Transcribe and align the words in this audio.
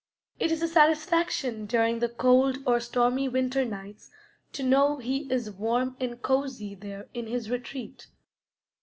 It 0.39 0.51
is 0.51 0.63
a 0.63 0.67
satisfaction 0.67 1.67
during 1.67 1.99
the 1.99 2.09
cold 2.09 2.57
or 2.65 2.79
stormy 2.79 3.29
winter 3.29 3.63
nights 3.63 4.09
to 4.53 4.63
know 4.63 4.97
he 4.97 5.31
is 5.31 5.51
warm 5.51 5.95
and 5.99 6.19
cozy 6.23 6.73
there 6.73 7.07
in 7.13 7.27
his 7.27 7.51
retreat. 7.51 8.07